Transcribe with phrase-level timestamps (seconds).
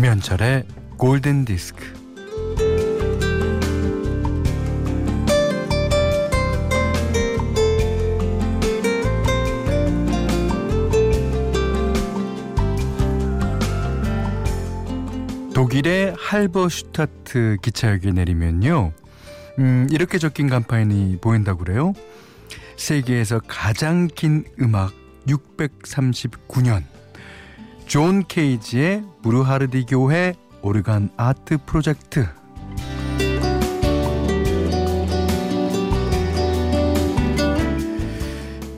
[0.00, 0.64] 김현철의
[0.96, 1.84] 골든 디스크.
[15.52, 18.94] 독일의 할버슈타트 기차역에 내리면요.
[19.58, 21.92] 음, 이렇게 적힌 간판이 보인다고 그래요.
[22.78, 24.94] 세계에서 가장 긴 음악
[25.26, 26.89] 639년.
[27.90, 32.28] 존 케이지의 부르하르디 교회 오르간 아트 프로젝트.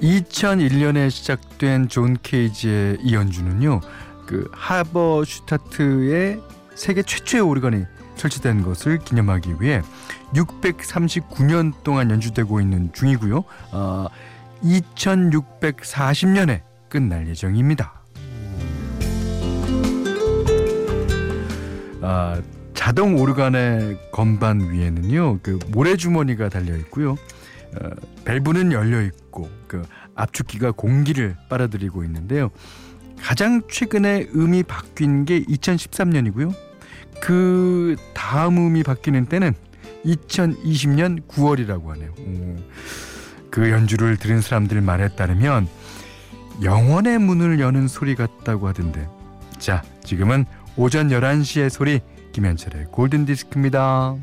[0.00, 3.82] (2001년에) 시작된 존 케이지의 이 연주는요
[4.24, 6.40] 그 할버슈타트의
[6.74, 7.84] 세계 최초의 오르간이
[8.16, 9.82] 설치된 것을 기념하기 위해
[10.32, 13.44] 639년 동안 연주되고 있는 중이고요.
[13.72, 14.06] 어,
[14.62, 18.01] 2640년에 끝날 예정입니다.
[22.02, 22.42] 아,
[22.74, 27.12] 자동 오르간의 건반 위에는요, 그 모래주머니가 달려 있고요.
[27.12, 27.90] 어,
[28.24, 29.82] 밸브는 열려 있고 그
[30.14, 32.50] 압축기가 공기를 빨아들이고 있는데요.
[33.20, 36.52] 가장 최근에 음이 바뀐 게 2013년이고요.
[37.20, 39.54] 그 다음 음이 바뀌는 때는
[40.04, 42.10] 2020년 9월이라고 하네요.
[42.18, 42.56] 오.
[43.50, 45.68] 그 연주를 들은 사람들 말에 따르면
[46.62, 49.06] 영원의 문을 여는 소리 같다고 하던데.
[49.58, 50.44] 자, 지금은
[50.76, 52.00] 오전 11시의 소리
[52.32, 54.16] 김현철의 골든 디스크입니다.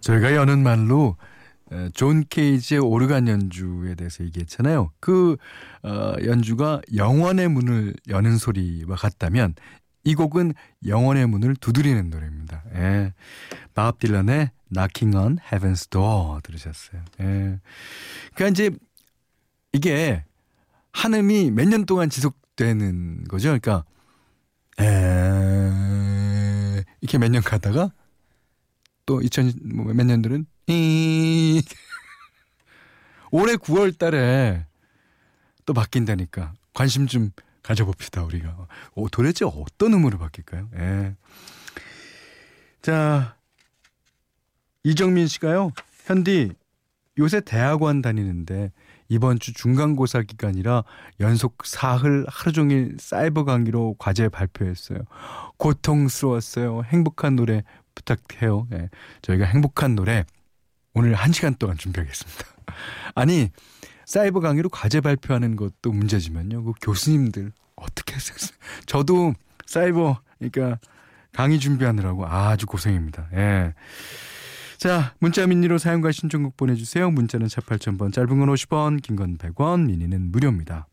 [0.00, 1.16] 저희가 여는 말로
[1.94, 4.90] 존 케이지의 오르간 연주에 대해서 얘기했잖아요.
[5.00, 5.36] 그
[5.82, 9.54] 어, 연주가 영원의 문을 여는 소리와 같다면
[10.04, 10.54] 이 곡은
[10.86, 12.62] 영원의 문을 두드리는 노래입니다.
[12.74, 13.12] 예.
[13.74, 17.02] 밥 딜런의 Knocking on Heaven's Door 들으셨어요.
[17.20, 17.58] 예.
[18.34, 18.70] 그러니까 이제
[19.72, 20.24] 이게
[20.92, 23.48] 한음이 몇 년 동안 지속되는 거죠.
[23.48, 23.84] 그러니까
[24.80, 27.92] 에 이렇게 몇 년 가다가
[29.06, 31.62] 또 2000몇 뭐 년들은 이
[33.30, 34.66] 올해 9월 달에
[35.66, 37.30] 또 바뀐다니까 관심 좀
[37.62, 40.68] 가져봅시다 우리가 어, 도대체 어떤 음으로 바뀔까요?
[40.76, 41.14] 예.
[42.80, 43.36] 자
[44.84, 45.72] 이정민 씨가요
[46.06, 46.52] 현디
[47.18, 48.70] 요새 대학원 다니는데
[49.08, 50.84] 이번 주 중간고사 기간이라
[51.20, 55.00] 연속 사흘 하루 종일 사이버 강의로 과제 발표했어요.
[55.56, 56.82] 고통스러웠어요.
[56.84, 57.64] 행복한 노래
[57.94, 58.68] 부탁해요.
[58.72, 58.90] 예.
[59.22, 60.24] 저희가 행복한 노래
[60.94, 62.44] 오늘 한 시간 동안 준비하겠습니다.
[63.14, 63.50] 아니,
[64.06, 66.64] 사이버 강의로 과제 발표하는 것도 문제지만요.
[66.64, 68.36] 그 교수님들 어떻게 했어요?
[68.86, 69.34] 저도
[69.66, 70.78] 사이버, 그러니까
[71.32, 73.28] 강의 준비하느라고 아주 고생입니다.
[73.34, 73.74] 예.
[74.78, 77.10] 자, 문자 미니로 사용과 신청곡 보내주세요.
[77.10, 80.86] 문자는 4 8,000번, 짧은 건 50원, 긴 건 100원, 미니는 무료입니다.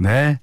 [0.00, 0.40] 네.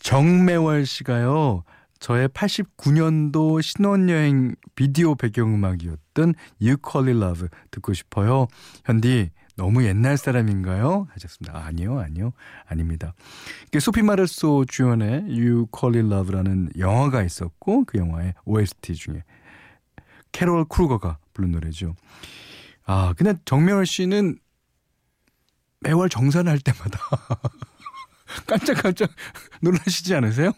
[0.00, 1.62] 정매월 씨가요.
[2.00, 8.48] 저의 89년도 신혼여행 비디오 배경음악이었던 You Call It Love 듣고 싶어요.
[8.84, 11.06] 현디, 너무 옛날 사람인가요?
[11.12, 11.56] 하셨습니다.
[11.56, 12.32] 아, 아니요, 아니요.
[12.66, 13.14] 아닙니다.
[13.80, 19.22] 소피 마르소 주연의 You Call It Love라는 영화가 있었고, 그 영화의 OST 중에
[20.32, 21.94] 캐롤 크루거가 부른 노래죠.
[22.84, 24.36] 아, 근데 정매월 씨는
[25.80, 26.98] 매월 정산할 때마다
[28.46, 29.10] 깜짝깜짝
[29.62, 30.52] 놀라시지 않으세요?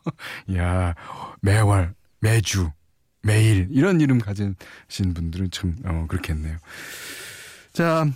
[0.56, 0.94] 야
[1.42, 2.70] 매월, 매주,
[3.22, 4.54] 매일 이런 이름 가진
[4.88, 6.56] 분들은 참 어, 그렇겠네요.
[7.72, 8.06] 자,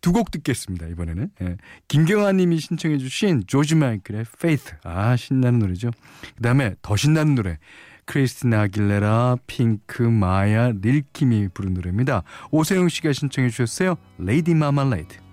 [0.00, 0.86] 두곡 듣겠습니다.
[0.86, 1.56] 이번에는 예.
[1.88, 4.74] 김경아 님이 신청해 주신 조지 마이클의 Faith.
[4.84, 5.90] 아, 신나는 노래죠.
[6.36, 7.58] 그다음에 더 신나는 노래.
[8.06, 12.24] 크리스티나 아길레라, 핑크, 마야, 릴킴이 부른 노래입니다.
[12.50, 13.96] 오세영 씨가 신청해 주셨어요.
[14.18, 15.29] 레이디 마말레이드.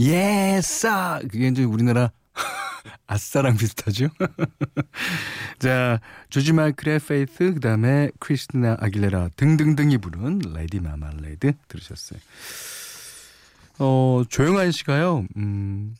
[0.00, 2.10] 예 싸 그게 이제 우리나라
[3.06, 4.08] 아싸랑 비슷하죠.
[5.58, 6.00] 자,
[6.30, 12.18] 조지 마이클의 Faith, 그 다음에 크리스티나 아길레라 등등등이 부른 Lady Marmalade 들으셨어요.
[13.78, 15.94] 어, 조영한 씨가요, 음,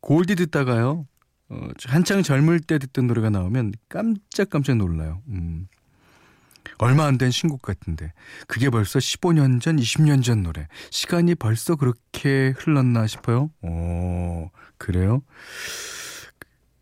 [0.00, 1.06] 골디 듣다가요,
[1.50, 5.20] 어, 한창 젊을 때 듣던 노래가 나오면 깜짝깜짝 놀라요.
[5.28, 5.68] 음,
[6.78, 8.12] 얼마 안 된 신곡 같은데
[8.46, 10.66] 그게 벌써 15년 전, 20년 전 노래.
[10.90, 13.50] 시간이 벌써 그렇게 흘렀나 싶어요.
[13.62, 15.22] 어, 그래요?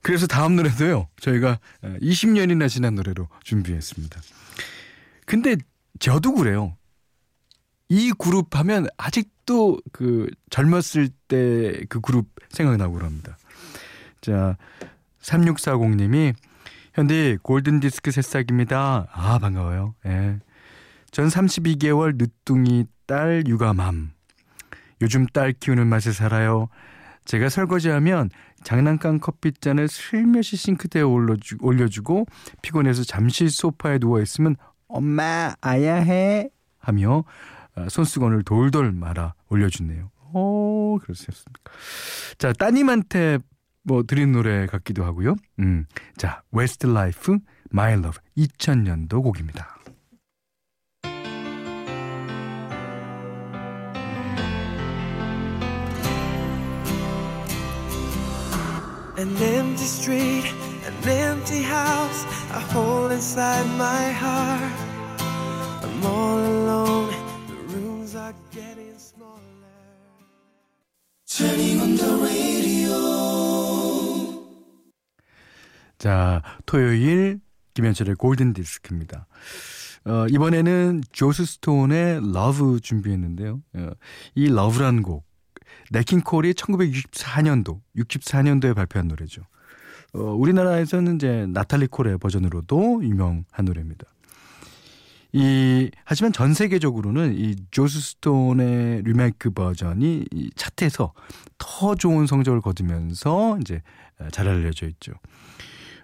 [0.03, 1.09] 그래서 다음 노래도요.
[1.21, 4.21] 저희가 20년이나 지난 노래로 준비했습니다.
[5.27, 5.57] 근데
[5.99, 6.77] 저도 그래요.
[7.89, 13.37] 이 그룹 하면 아직도 그 젊었을 때 그 그룹 생각나고 그럽니다.
[14.21, 14.57] 자,
[15.23, 16.35] 3640님이
[16.99, 19.07] 현디 골든 디스크 새싹입니다.
[19.13, 19.95] 아, 반가워요.
[20.07, 20.41] 예.
[21.13, 24.11] 전 32개월 늦둥이 딸 육아맘.
[25.01, 26.69] 요즘 딸 키우는 맛에 살아요.
[27.25, 28.31] 제가 설거지하면
[28.65, 32.27] 장난감 커피잔을 슬며시 싱크대에 올려주, 올려주고
[32.63, 34.57] 피곤해서 잠시 소파에 누워 있으면
[34.89, 37.23] 엄마 아야 해 하며
[37.77, 40.11] 아, 손수건을 돌돌 말아 올려주네요.
[40.33, 41.43] 오 그렇습니까.
[42.39, 43.39] 자 따님한테
[43.89, 45.35] 뭐 드린 노래 같기도 하고요.
[45.61, 45.87] 음,
[46.19, 47.39] 자 웨스트 라이프
[47.71, 49.79] 마이 러브 2000년도 곡입니다.
[59.17, 60.47] An empty street,
[60.87, 64.73] an empty house, a hole inside my heart.
[65.83, 67.11] I'm all alone,
[67.49, 69.41] the rooms are getting smaller.
[71.27, 72.58] Turning on the radio.
[75.99, 77.41] 자, 토요일
[77.75, 79.27] 김현철의 골든 디스크입니다.
[80.05, 83.61] 어, 이번에는 조스 스톤의 LOVE 준비했는데요.
[83.75, 83.91] 어,
[84.37, 85.27] 이 LOVE라는 곡
[85.91, 89.43] 냇 킹 콜이 1964년도, 64년도에 발표한 노래죠.
[90.15, 94.07] 어, 우리나라에서는 이제 나탈리 콜의 버전으로도 유명한 노래입니다.
[95.33, 101.13] 이 하지만 전 세계적으로는 이 조스 스톤의 리메이크 버전이 이 차트에서
[101.59, 103.83] 더 좋은 성적을 거두면서 이제
[104.33, 105.13] 잘 알려져 있죠.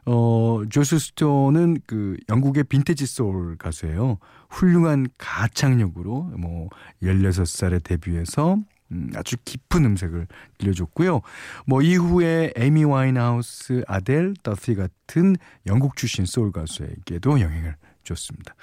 [0.06, 4.18] 어, 조스 스톤은 그 영국의 빈티지 소울 가수예요.
[4.50, 6.68] 훌륭한 가창력으로 뭐
[7.02, 8.58] 16살에 데뷔해서
[8.92, 10.26] 음, 아주 깊은 음색을
[10.58, 11.22] 들려줬고요.
[11.66, 15.36] 뭐 이후에 에이미 와인하우스, 아델, 더피 같은
[15.66, 18.54] 영국 출신 소울 가수에게도 영향을 줬습니다.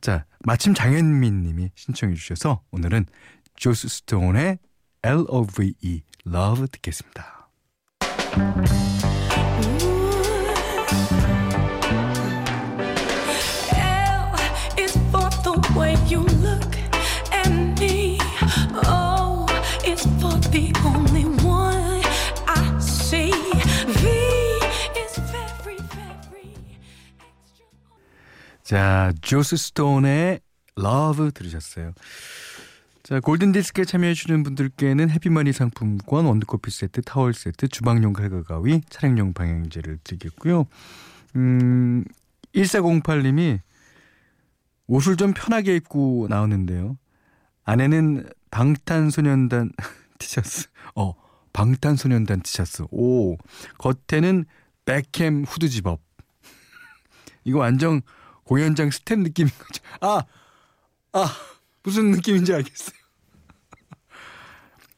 [0.00, 3.06] 자, 마침 장현민 님이 신청해 주셔서 오늘은
[3.54, 4.58] 조스 스톤의
[5.02, 7.48] L-O-V-E, Love 듣겠습니다.
[28.70, 30.38] 자, 조스 스톤의
[30.78, 31.92] Love 들으셨어요.
[33.10, 39.98] 자, 골든디스크에 참여해주시는 분들께는 해피머니 상품권, 원두커피 세트, 타월 세트, 주방용 칼과 가위, 차량용 방향제를
[40.04, 40.66] 드리겠고요.
[41.34, 42.04] 음,
[42.54, 43.58] 1408님이
[44.86, 46.98] 옷을 좀 편하게 입고 나오는데요.
[47.64, 49.72] 안에는 방탄소년단
[50.20, 51.14] 티셔츠, 어,
[51.52, 52.84] 방탄소년단 티셔츠.
[52.92, 53.36] 오,
[53.78, 54.44] 겉에는
[54.84, 56.00] 배캠 후드 집업.
[57.42, 58.02] 이거 완전
[58.44, 59.82] 공연장 스텝 느낌인 거죠.
[60.00, 60.22] 아,
[61.12, 61.36] 아,
[61.82, 62.99] 무슨 느낌인지 알겠어요.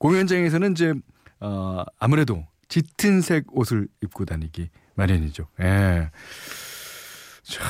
[0.02, 0.94] 공연장에서는 이제,
[1.38, 5.46] 어, 아무래도 짙은 색 옷을 입고 다니기 마련이죠.
[5.60, 6.10] 예.
[7.44, 7.62] 자,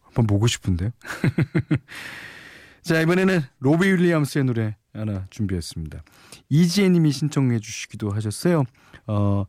[0.00, 0.90] 한번 보고 싶은데요.
[2.82, 6.02] 자, 이번에는 로비 윌리엄스의 노래 하나 준비했습니다.
[6.48, 8.64] 이지혜 님이 신청해 주시기도 하셨어요.
[9.06, 9.44] 어,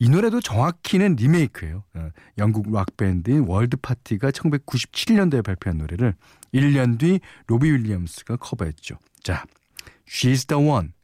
[0.00, 1.84] 이 노래도 정확히는 리메이크예요.
[1.94, 6.16] 어, 영국 락밴드인 월드 파티가 1997년도에 발표한 노래를
[6.52, 8.98] 1년 뒤 로비 윌리엄스가 커버했죠.
[9.22, 9.44] 자,
[10.08, 10.94] She's the One.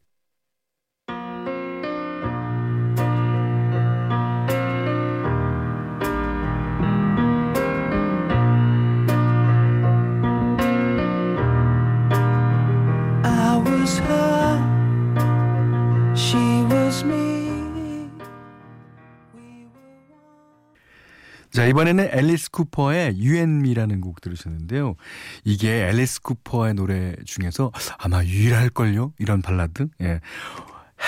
[21.58, 24.94] 자, 이번에는 앨리스 쿠퍼의 You and Me라는 곡 들으셨는데요.
[25.42, 29.14] 이게 앨리스 쿠퍼의 노래 중에서 아마 유일할걸요?
[29.18, 29.88] 이런 발라드?
[30.00, 30.20] 예.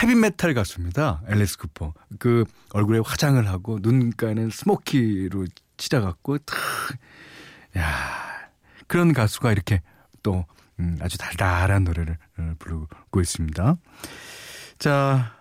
[0.02, 1.22] 헤비메탈 가수입니다.
[1.28, 1.94] 앨리스 쿠퍼.
[2.18, 6.58] 그 얼굴에 화장을 하고 눈가는 smoky로 칠해갖고 탁.
[7.78, 8.50] 야
[8.88, 9.82] 그런 가수가 이렇게
[10.24, 10.46] 또
[10.80, 13.76] 음, 아주 달달한 노래를 어, 부르고 있습니다.
[14.80, 15.32] 자,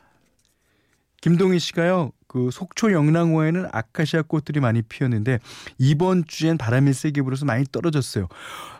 [1.21, 2.11] 김동희 씨가요.
[2.29, 5.39] 그 속초 영랑호에는 아카시아 꽃들이 많이 피었는데
[5.79, 8.27] 이번 주엔 바람이 세게 불어서 많이 떨어졌어요.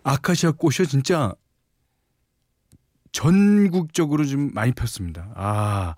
[0.04, 1.34] 아카시아 꽃이요 진짜
[3.12, 5.34] 전국적으로 좀 많이 폈습니다.
[5.36, 5.96] 아.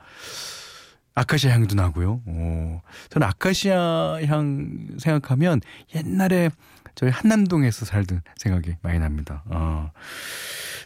[1.13, 2.21] 아카시아 향도 나고요.
[2.25, 2.81] 오.
[3.09, 5.59] 저는 아카시아 향 생각하면
[5.93, 6.49] 옛날에
[6.95, 9.43] 저희 한남동에서 살던 생각이 많이 납니다.
[9.47, 9.91] 어.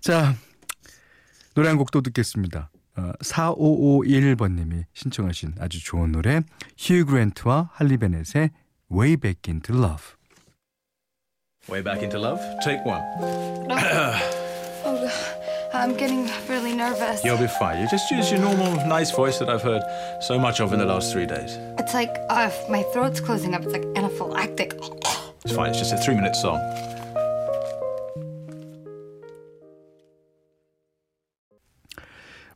[0.01, 0.33] 자,
[1.53, 2.71] 노래 한곡또 듣겠습니다.
[2.96, 6.40] 어, 4551번님이 신청하신 아주 좋은 노래
[6.76, 8.50] 휴 그랜트와 할리 베넷의
[8.90, 10.20] Way Back Into Love.
[11.68, 12.40] Way back into love.
[12.64, 13.02] Take one.
[14.82, 15.08] Oh,
[15.74, 17.22] I'm getting really nervous.
[17.22, 17.80] You'll be fine.
[17.80, 19.82] You just use your normal, nice voice that I've heard
[20.22, 21.58] so much of in the last three days.
[21.78, 23.62] It's like uh, my throat's closing up.
[23.62, 24.72] It's like anaphylactic.
[25.44, 25.70] It's fine.
[25.70, 26.58] It's just a three-minute song.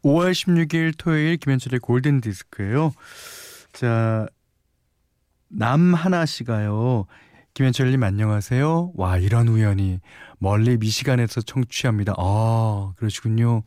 [0.03, 2.93] 5월 16일 토요일 김현철의 골든 디스크예요.
[3.73, 4.27] 자,
[5.49, 7.05] 남하나 씨가요.
[7.53, 8.93] 김현철님 안녕하세요.
[8.95, 9.99] 와 이런 우연이
[10.37, 12.13] 멀리 미시간에서 청취합니다.
[12.17, 13.63] 아 그러시군요.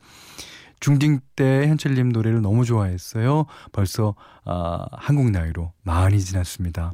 [0.81, 3.47] 중딩 때 현철님 노래를 너무 좋아했어요.
[3.71, 6.93] 벌써 아, 한국 나이로 많이 지났습니다.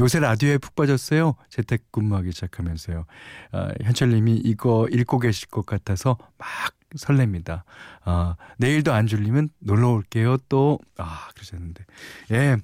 [0.00, 1.34] 요새 라디오에 푹 빠졌어요.
[1.50, 3.04] 재택근무하기 시작하면서요.
[3.52, 6.48] 아, 현철님이 이거 읽고 계실 것 같아서 막
[6.96, 7.62] 설렙니다.
[8.04, 10.38] 아, 내일도 안 졸리면 놀러 올게요.
[10.48, 11.84] 또 아, 그러셨는데.
[12.32, 12.56] 예.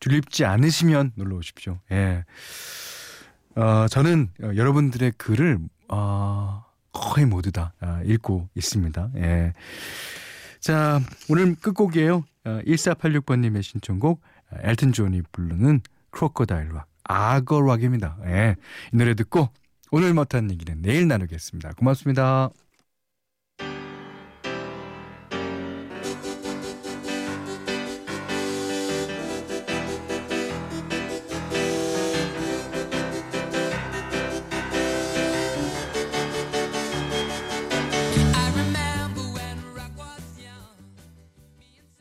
[0.00, 1.78] 졸립지 않으시면 놀러 오십시오.
[1.90, 2.24] 예.
[3.56, 5.58] 어, 저는 여러분들의 글을
[5.88, 9.10] 어, 거의 모두 다 어, 읽고 있습니다.
[9.16, 9.52] 예.
[10.60, 12.24] 자, 오늘 끝곡이에요.
[12.44, 14.22] 어, 1486번님의 신청곡
[14.62, 15.80] 엘튼 존이 부르는
[16.10, 18.16] Crocodile Rock, 악어 락입니다.
[18.26, 18.56] 예.
[18.92, 19.48] 이 노래 듣고
[19.90, 21.72] 오늘 못한 얘기는 내일 나누겠습니다.
[21.72, 22.50] 고맙습니다.